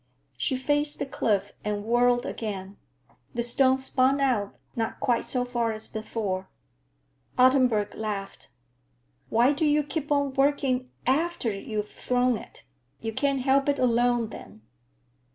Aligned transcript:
She 0.35 0.55
faced 0.57 0.97
the 0.97 1.05
cliff 1.05 1.51
and 1.63 1.83
whirled 1.85 2.25
again. 2.25 2.77
The 3.35 3.43
stone 3.43 3.77
spun 3.77 4.19
out, 4.19 4.55
not 4.75 4.99
quite 4.99 5.25
so 5.25 5.45
far 5.45 5.71
as 5.73 5.87
before. 5.87 6.49
Ottenburg 7.37 7.93
laughed. 7.93 8.49
"Why 9.29 9.53
do 9.53 9.63
you 9.63 9.83
keep 9.83 10.11
on 10.11 10.33
working 10.33 10.89
after 11.05 11.51
you've 11.51 11.91
thrown 11.91 12.35
it? 12.35 12.65
You 12.99 13.13
can't 13.13 13.41
help 13.41 13.69
it 13.69 13.77
along 13.77 14.29
then." 14.29 14.63